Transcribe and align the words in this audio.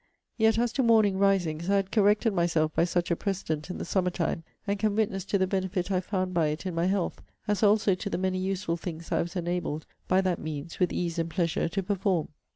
Yet, 0.35 0.57
as 0.57 0.73
to 0.73 0.81
morning 0.81 1.19
risings, 1.19 1.69
I 1.69 1.75
had 1.75 1.91
corrected 1.91 2.33
myself 2.33 2.73
by 2.73 2.85
such 2.85 3.11
a 3.11 3.15
precedent, 3.15 3.69
in 3.69 3.77
the 3.77 3.85
summer 3.85 4.09
time; 4.09 4.43
and 4.65 4.79
can 4.79 4.95
witness 4.95 5.23
to 5.25 5.37
the 5.37 5.45
benefit 5.45 5.91
I 5.91 5.99
found 6.01 6.33
by 6.33 6.47
it 6.47 6.65
in 6.65 6.73
my 6.73 6.87
health: 6.87 7.21
as 7.47 7.61
also 7.61 7.93
to 7.93 8.09
the 8.09 8.17
many 8.17 8.39
useful 8.39 8.77
things 8.77 9.11
I 9.11 9.21
was 9.21 9.35
enabled, 9.35 9.85
by 10.07 10.21
that 10.21 10.39
means, 10.39 10.79
with 10.79 10.91
ease 10.91 11.19
and 11.19 11.29
pleasure, 11.29 11.69
to 11.69 11.83
perform. 11.83 12.29